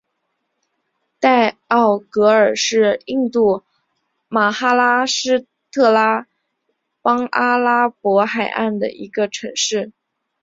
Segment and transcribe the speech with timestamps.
[1.19, 3.63] 代奥格尔是印度
[4.29, 6.25] 马哈拉施特拉
[7.03, 9.91] 邦阿拉伯海岸的一个城市。